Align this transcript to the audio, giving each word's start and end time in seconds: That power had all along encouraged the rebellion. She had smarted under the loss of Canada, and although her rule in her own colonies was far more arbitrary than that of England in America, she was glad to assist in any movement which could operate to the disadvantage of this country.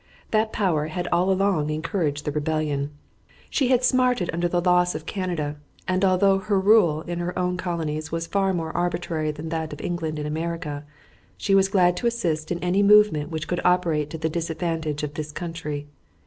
That 0.31 0.51
power 0.51 0.87
had 0.87 1.07
all 1.11 1.31
along 1.31 1.69
encouraged 1.69 2.25
the 2.25 2.31
rebellion. 2.31 2.89
She 3.51 3.67
had 3.67 3.83
smarted 3.83 4.31
under 4.33 4.47
the 4.47 4.59
loss 4.59 4.95
of 4.95 5.05
Canada, 5.05 5.57
and 5.87 6.03
although 6.03 6.39
her 6.39 6.59
rule 6.59 7.01
in 7.01 7.19
her 7.19 7.37
own 7.37 7.55
colonies 7.55 8.11
was 8.11 8.25
far 8.25 8.51
more 8.51 8.75
arbitrary 8.75 9.29
than 9.29 9.49
that 9.49 9.73
of 9.73 9.79
England 9.81 10.17
in 10.17 10.25
America, 10.25 10.85
she 11.37 11.53
was 11.53 11.69
glad 11.69 11.95
to 11.97 12.07
assist 12.07 12.51
in 12.51 12.57
any 12.63 12.81
movement 12.81 13.29
which 13.29 13.47
could 13.47 13.61
operate 13.63 14.09
to 14.09 14.17
the 14.17 14.27
disadvantage 14.27 15.03
of 15.03 15.13
this 15.13 15.31
country. 15.31 15.85